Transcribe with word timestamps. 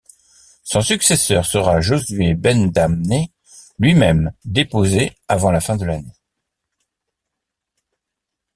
Son 0.63 0.81
successeur 0.81 1.45
sera 1.45 1.79
Josué 1.79 2.33
ben 2.33 2.71
Damnée, 2.71 3.31
lui-même 3.77 4.33
déposé 4.45 5.15
avant 5.27 5.51
la 5.51 5.61
fin 5.61 5.75
de 5.77 5.85
l’année. 5.85 6.15